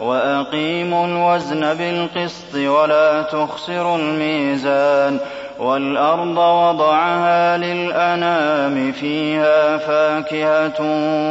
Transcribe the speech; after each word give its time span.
وأقيموا 0.00 1.06
الوزن 1.06 1.74
بالقسط 1.74 2.54
ولا 2.54 3.22
تخسروا 3.22 3.98
الميزان 3.98 5.18
والأرض 5.58 6.36
وضعها 6.38 7.56
للأنام 7.56 8.92
فيها 8.92 9.76
فاكهة 9.76 10.80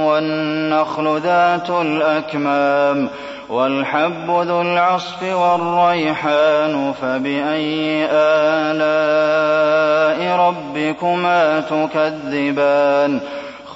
والنخل 0.07 1.19
ذات 1.19 1.69
الأكمام 1.69 3.09
والحب 3.49 4.29
ذو 4.29 4.61
العصف 4.61 5.23
والريحان 5.23 6.93
فبأي 7.01 8.07
آلاء 8.11 9.67
ربكما 10.39 11.59
تكذبان 11.59 13.19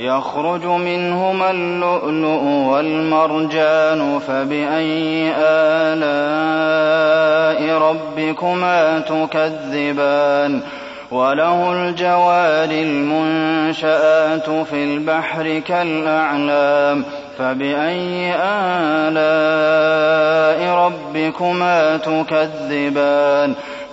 يخرج 0.00 0.64
منهما 0.66 1.50
اللؤلؤ 1.50 2.42
والمرجان 2.42 4.18
فبأي 4.18 5.32
آلاء 5.38 6.80
ربكما 7.78 8.98
تكذبان 8.98 10.60
وله 11.10 11.72
الجوار 11.72 12.70
المنشآت 12.70 14.50
في 14.50 14.84
البحر 14.84 15.58
كالأعلام 15.58 17.04
فبأي 17.38 18.34
آلاء 19.08 19.80
ربكما 20.74 21.96
تكذبان 21.96 23.54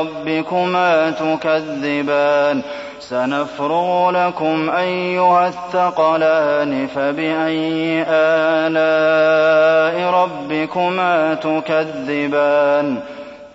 ربكما 0.00 1.10
تكذبان. 1.10 2.62
سنفرغ 3.00 4.10
لكم 4.10 4.70
أيها 4.70 5.48
الثقلان 5.48 6.86
فبأي 6.86 8.04
آلاء 8.08 10.10
ربكما 10.10 11.34
تكذبان؟ 11.34 13.00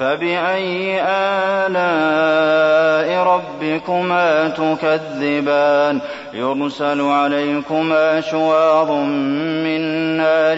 فبأي 0.00 1.02
آلاء 1.02 3.24
ربكما 3.24 4.48
تكذبان 4.48 6.00
يرسل 6.32 7.00
عليكما 7.00 8.20
شواظ 8.20 8.90
من 8.90 9.80
نار 10.16 10.56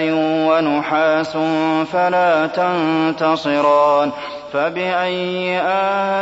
ونحاس 0.48 1.36
فلا 1.92 2.46
تنتصران 2.46 4.10
فبأي 4.52 5.60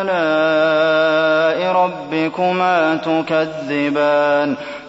آلاء 0.01 1.73
ربكما 1.73 2.97
تكذبان 2.97 4.57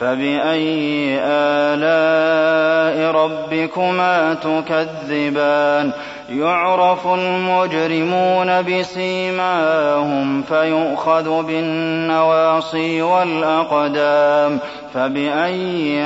فبأي 0.00 1.18
آلاء 1.22 3.10
ربكما 3.10 4.34
تكذبان؟ 4.34 5.90
يعرف 6.30 7.06
المجرمون 7.06 8.62
بسيماهم 8.62 10.42
فيؤخذ 10.42 11.42
بالنواصي 11.42 13.02
والأقدام. 13.02 14.58
فبأي 14.94 16.04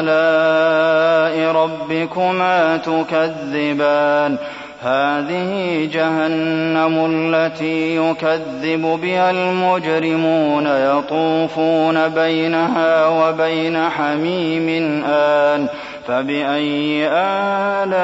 آلاء 0.00 1.52
ربكما 1.52 2.76
تكذبان؟ 2.76 4.36
هذه 4.86 5.88
جهنم 5.92 7.06
التي 7.10 7.96
يكذب 7.96 8.82
بها 9.02 9.30
المجرمون 9.30 10.66
يطوفون 10.66 12.08
بينها 12.08 13.06
وبين 13.06 13.88
حميم 13.88 15.04
آن. 15.04 15.66
فبأي 16.08 17.08
آلاء 17.12 17.96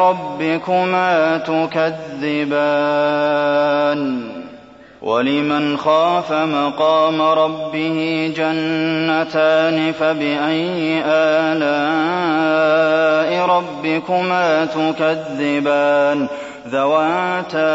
ربكما 0.00 1.38
تكذبان؟ 1.38 2.58
ولمن 5.08 5.76
خاف 5.76 6.32
مقام 6.32 7.22
ربه 7.22 8.32
جنتان 8.36 9.92
فبأي 9.92 11.02
آلاء 11.06 12.66
ربكما 13.46 14.64
تكذبان 14.64 16.26
ذواتا 16.68 17.70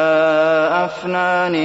أفنان 0.86 1.56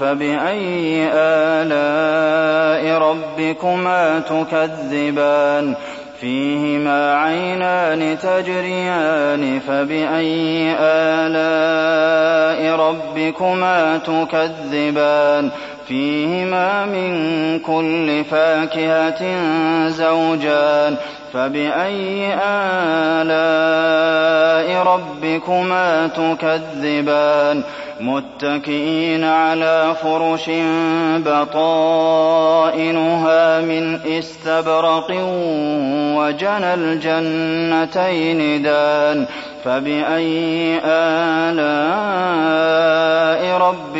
فبأي 0.00 1.08
آلاء 1.14 2.98
ربكما 2.98 4.20
تكذبان 4.20 5.74
فيهما 6.24 7.14
عينان 7.14 8.18
تجريان 8.18 9.60
فبأي 9.60 10.76
آلاء 10.80 12.76
ربكما 12.76 13.98
تكذبان 13.98 15.50
فيهما 15.88 16.86
من 16.86 17.12
كل 17.58 18.24
فاكهة 18.24 19.22
زوجان 19.88 20.96
فبأي 21.32 22.34
آلاء 23.24 24.82
ربكما 24.82 26.06
تكذبان 26.06 27.62
متكئين 28.00 29.24
على 29.24 29.94
فرش 30.02 30.50
بطائنها 32.24 33.60
من 33.60 34.00
استبرق 34.06 35.10
وجنى 36.18 36.74
الجنتين 36.74 38.62
دان 38.62 39.26
فبأي 39.64 40.78
آلاء 40.84 42.93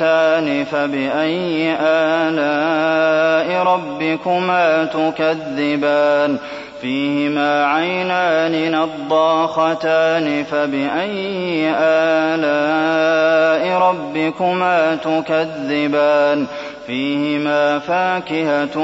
مدهامتان 0.00 0.64
فبأي 0.64 1.76
آلاء 1.80 3.62
ربكما 3.62 4.84
تكذبان 4.84 6.36
فيهما 6.80 7.66
عينان 7.66 8.72
نضاختان 8.72 10.44
فبأي 10.44 11.70
آلاء 11.78 13.78
ربكما 13.78 14.94
تكذبان 14.96 16.46
فيهما 16.86 17.78
فاكهة 17.78 18.76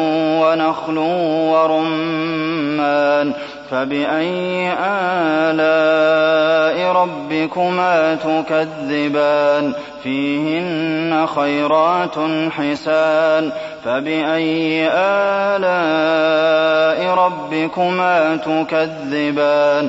ونخل 0.43 0.99
ورمان 1.53 3.33
فبأي 3.73 4.73
آلاء 5.53 6.93
ربكما 6.93 8.15
تكذبان 8.15 9.73
فيهن 10.03 11.27
خيرات 11.27 12.15
حسان 12.51 13.53
فبأي 13.85 14.89
آلاء 15.55 17.15
ربكما 17.15 18.37
تكذبان 18.37 19.89